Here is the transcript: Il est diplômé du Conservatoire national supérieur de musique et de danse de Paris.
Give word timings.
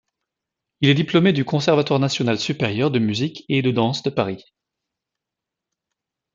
Il 0.79 0.89
est 0.89 0.95
diplômé 0.95 1.31
du 1.31 1.45
Conservatoire 1.45 1.99
national 1.99 2.39
supérieur 2.39 2.89
de 2.89 2.97
musique 2.97 3.45
et 3.49 3.61
de 3.61 3.69
danse 3.69 4.01
de 4.01 4.09
Paris. 4.09 4.45